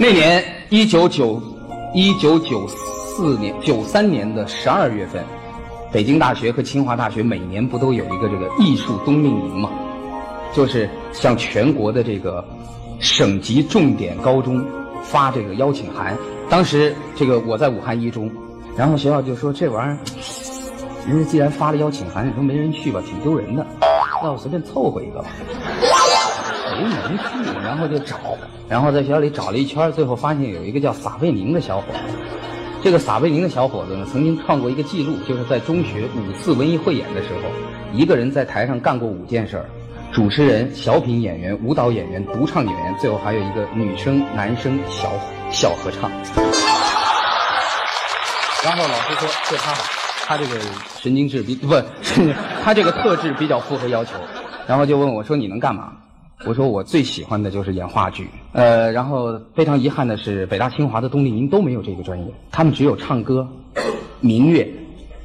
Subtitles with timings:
[0.00, 1.42] 那年一九九
[1.92, 5.24] 一九九四年九三年的十二月份，
[5.90, 9.68] 北京大学和清华大学每年不都有一个这个艺术冬令营吗？
[10.54, 12.44] 就是向全国的这个
[13.00, 14.64] 省级重点高中
[15.02, 16.16] 发这个邀请函。
[16.48, 18.30] 当时这个我在武汉一中，
[18.76, 19.98] 然后学校就说这玩意儿，
[21.10, 23.66] 人家既然发了邀请函，你说没人去吧，挺丢人的，
[24.22, 25.28] 那我随便凑合一个吧。
[27.08, 27.60] 谁能去？
[27.62, 28.16] 然后就找，
[28.68, 32.14] 然后在学校里找了一圈，最后发现有一个叫撒贝宁的小伙子。
[32.82, 37.50] 这个撒贝宁的小伙子呢，曾经创过一个记录，就是在中学五次文艺汇演的时候，
[37.92, 39.64] 一个人在台上干过五件事儿：
[40.12, 45.10] 主持人、小品演员、舞蹈演员、独唱演员，最后还有一个女生、男生小
[45.50, 46.08] 小合唱。
[48.64, 49.82] 然后老师说就他好，
[50.26, 50.60] 他这个
[51.00, 51.84] 神经质比不是
[52.62, 54.12] 他这个特质比较符合要求，
[54.68, 55.92] 然后就问我说你能干嘛？
[56.44, 63.48] 我说我最喜欢的就是演话剧，呃，然后非常遗憾的是，北大清华的冬令营都没有这个专业，他们只有唱歌、
[64.20, 64.72] 民乐、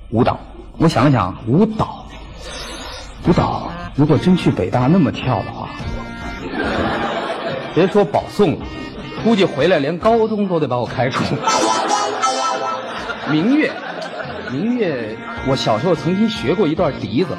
[0.09, 0.39] 舞蹈。
[0.79, 2.07] 我想了想，舞蹈，
[3.27, 5.69] 舞蹈，如果真去北大那么跳的话，
[7.75, 8.65] 别说保送了，
[9.23, 11.23] 估计回来连高中都得把我开除。
[13.29, 13.69] 民乐，
[14.51, 15.15] 民乐，
[15.47, 17.37] 我小时候曾经学过一段笛子。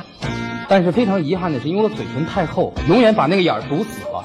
[0.68, 4.24] 但是非常遗憾的是，因为我嘴唇太厚，永远把那个眼儿堵死了，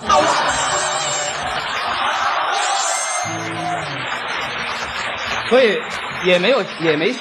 [5.50, 5.78] 所以
[6.26, 7.20] 也没有也没戏。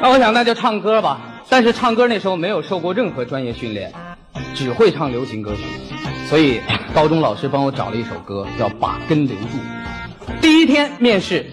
[0.00, 1.20] 那我想那就唱歌吧。
[1.48, 3.90] 但是唱歌那时候没有受过任何专业训练，
[4.54, 5.62] 只会唱流行歌曲，
[6.28, 6.60] 所以
[6.94, 9.56] 高中老师帮我找了一首歌，叫《把根留住》。
[10.42, 11.46] 第一天面试，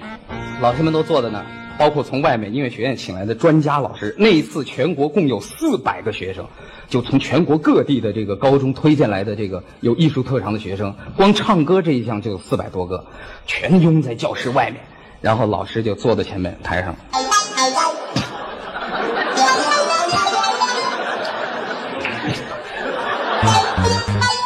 [0.59, 1.45] 老师们都坐在那儿。
[1.77, 6.47] 包括从外面音乐学院请来的专家老师，那一次全国共有四百个学生，
[6.87, 13.05] 就从全国各地的这个高中推荐来的这个有艺术特长的学生，光唱歌这一项就有四百多个，
[13.45, 14.79] 全拥在教室外面，
[15.21, 16.95] 然后老师就坐在前面台上。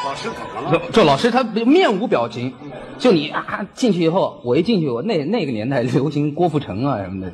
[0.03, 0.81] 老师怎么了？
[0.91, 2.53] 这老师他面无表情。
[2.99, 7.31] 就你啊，进去以后，我一进去，我那那个年代流行郭富城啊什么的，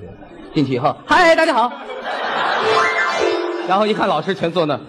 [0.54, 1.72] 进去以后，嗨，大家好，
[3.68, 4.80] 然后一看老师全坐那，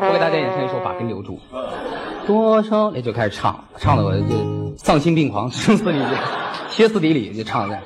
[0.00, 1.40] 我给大家演唱一首《把根留住》，
[2.26, 6.18] 多少那就开始唱，唱的我就丧心病狂，声嘶力竭，
[6.68, 7.78] 歇斯底里就唱的，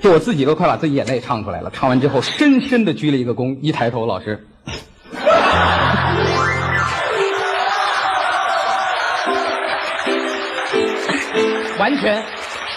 [0.00, 1.70] 就我自己都快把自己眼泪唱出来了。
[1.70, 4.46] 唱完之后，深深的鞠了一个躬，一抬头，老师。
[11.82, 12.24] 完全，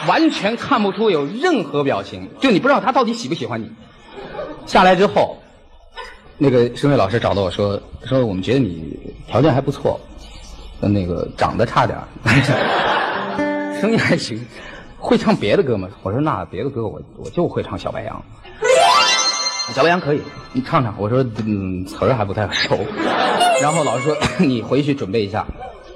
[0.07, 3.71] 完全看不出有任何表情，就你不知道他到底喜不喜欢你。
[4.65, 5.37] 下来之后，
[6.39, 9.99] 那个声乐老师找到我说：“说我们觉得你条件还不错，
[10.81, 11.95] 那个长得差点
[13.79, 14.43] 声音还行，
[14.97, 18.25] 会唱别的歌吗？”我说：“那别的歌我我就会唱小白杨。”
[19.71, 20.95] 小白杨可以，你唱唱。
[20.97, 22.75] 我说：“嗯，词儿还不太熟。”
[23.61, 25.45] 然后老师说：“你回去准备一下，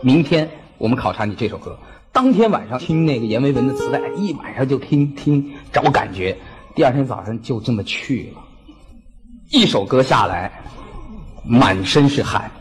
[0.02, 0.47] 明天
[0.78, 1.76] 我们考察你这首歌。”
[2.12, 6.38] 当天晚上听那个阎维文的磁带，一晚上就听听找感觉。
[6.75, 8.42] 第二天早上就这么去了，
[9.52, 10.52] 一首歌下来，
[11.46, 12.52] 满身是汗。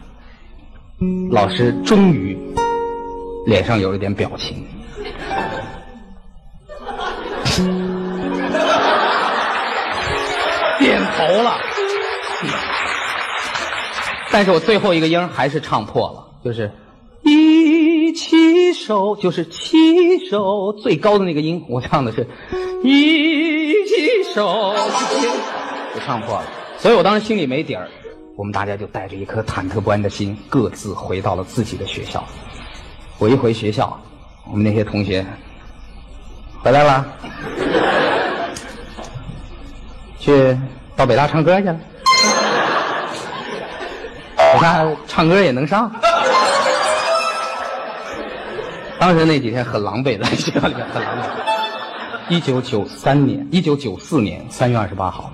[1.31, 2.38] 老师终于
[3.47, 4.64] 脸上有了点表情，
[10.78, 11.59] 点头了。
[14.30, 16.70] 但是我最后一个音还是唱破了，就是
[18.88, 22.26] 手，就是七手最高的那个音，我唱的是
[22.82, 24.75] 一起手，
[25.94, 26.44] 就唱破了。
[26.78, 27.87] 所以我当时心里没底儿，
[28.34, 32.25] 我们大家就带着一颗忐忑不安的心，各自回到了自己的学校。
[33.19, 34.00] 我一回学校，
[34.50, 35.22] 我们那些同学
[36.62, 37.06] 回来了，
[40.19, 40.59] 去
[40.97, 41.77] 到北大唱歌去了。
[44.54, 45.92] 我看唱歌也能上。
[49.09, 51.25] 当时那几天很狼狈，在学校里很狼狈。
[52.28, 55.33] 一九九三年，一九九四年三月二十八号，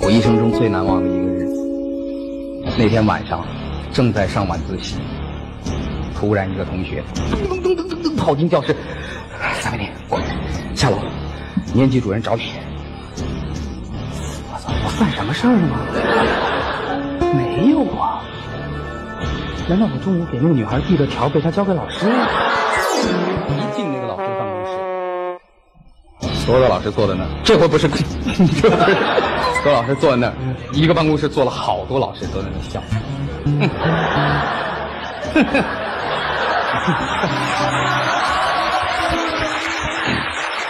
[0.00, 1.54] 我一生中最难忘的一个日子。
[2.76, 3.46] 那天晚上，
[3.92, 4.96] 正在上晚自习，
[6.16, 7.00] 突然一个同学
[7.30, 8.74] 噔噔噔噔噔噔跑进教室，
[9.60, 9.88] 三位
[10.68, 10.98] 你下楼，
[11.72, 12.42] 年级主任找你。
[14.52, 15.78] 我操，我犯什么事儿了吗？
[17.36, 18.24] 没有啊。
[19.68, 22.47] 难道我中午给那个女孩递的条被他交给老师了？
[26.48, 27.86] 一进那个老师，坐在那儿，这回不是，
[28.62, 28.78] 这回
[29.62, 30.32] 所有老师坐在那儿，
[30.72, 32.82] 一个办公室坐了好多老师都在那笑。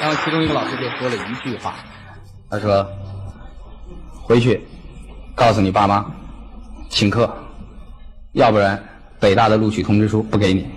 [0.00, 1.74] 然后其中一个老师就说了一句话，
[2.50, 2.84] 他说
[4.22, 4.60] ：“回去
[5.36, 6.04] 告诉你爸妈，
[6.88, 7.32] 请客，
[8.32, 8.82] 要不然
[9.20, 10.68] 北大的录取通知书不给你。”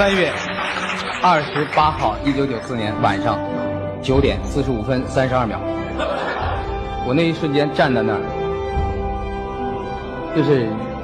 [0.00, 0.32] 三月
[1.22, 3.38] 二十八号，一九九四年晚上
[4.02, 5.60] 九点四十五分三十二秒，
[7.06, 8.20] 我那一瞬间站在那儿，
[10.34, 10.60] 就是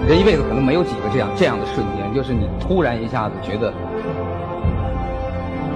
[0.08, 3.70] 人一辈子可能没有几个这样这样的瞬间，就是你突然一下子觉得，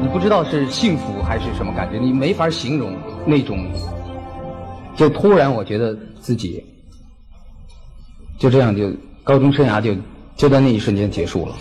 [0.00, 2.96] 你不知道是幸福还是什么感觉，你没法形容
[3.26, 3.70] 那种，
[4.96, 6.64] 就突然我觉得自己
[8.38, 8.90] 就这样就
[9.22, 9.94] 高中生涯就
[10.36, 11.54] 就在那一瞬间结束了。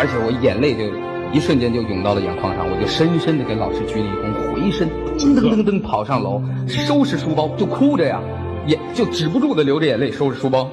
[0.00, 0.84] 而且我眼泪就
[1.30, 4.88] 一瞬间就涌到了眼眶上，我就深深的给老师鞠了一躬，回身
[5.18, 8.18] 噔噔噔噔跑上楼，收拾书包，就哭着呀，
[8.64, 10.70] 眼就止不住的流着眼泪收拾书包，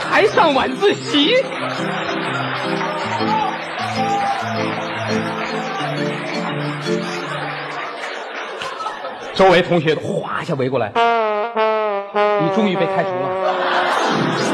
[0.00, 1.36] 还上晚自习。
[9.32, 10.90] 周围同学哗一下围过来，
[12.42, 14.53] 你终于被开除了。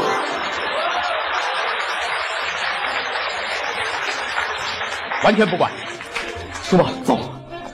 [5.23, 5.71] 完全不管，
[6.63, 7.17] 书包走，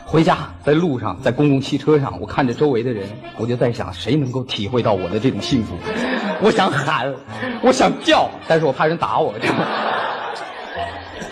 [0.06, 0.38] 回家。
[0.64, 3.08] 在路上，在公共汽车上，我看着周围的人，
[3.38, 5.78] 我就在想，谁能够体会到我的这种幸福？
[6.42, 7.14] 我想喊，
[7.62, 9.48] 我想叫，但是我怕人打我，就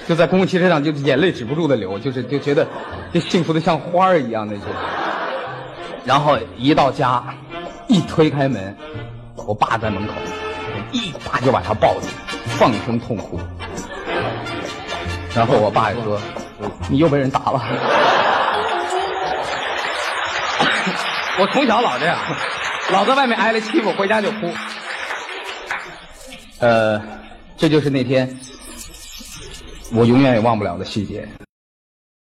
[0.07, 2.65] 就在公共汽车上，就眼泪止不住的流，就是就觉得，
[3.11, 4.63] 就幸福的像花儿一样那种。
[6.05, 7.21] 然后一到家，
[7.87, 8.73] 一推开门，
[9.35, 10.13] 我爸在门口，
[10.93, 12.07] 一把就把他抱住，
[12.57, 13.37] 放声痛哭。
[15.35, 16.19] 然后我爸也说
[16.89, 17.61] ：“你又被人打了。”
[21.37, 22.17] 我从小老这样，
[22.91, 24.49] 老在外面挨了欺负，回家就哭。
[26.59, 27.01] 呃，
[27.57, 28.39] 这就是那天
[29.91, 31.27] 我永远也忘不了的细节。